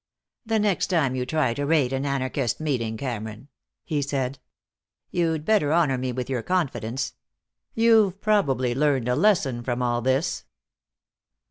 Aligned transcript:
"The 0.47 0.57
next 0.57 0.87
time 0.87 1.13
you 1.13 1.27
try 1.27 1.53
to 1.53 1.63
raid 1.63 1.93
an 1.93 2.07
anarchist 2.07 2.59
meeting, 2.59 2.97
Cameron," 2.97 3.49
he 3.83 4.01
said, 4.01 4.39
"you'd 5.11 5.45
better 5.45 5.71
honor 5.71 5.99
me 5.99 6.11
with 6.11 6.27
your 6.27 6.41
confidence. 6.41 7.13
You've 7.75 8.19
probably 8.19 8.73
learned 8.73 9.07
a 9.07 9.15
lesson 9.15 9.61
from 9.61 9.83
all 9.83 10.01
this." 10.01 10.45